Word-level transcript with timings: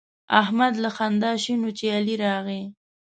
احمد 0.41 0.73
له 0.83 0.89
خندا 0.97 1.31
شین 1.43 1.59
وو 1.63 1.71
چې 1.77 1.85
علي 1.97 2.15
راغی. 2.25 2.63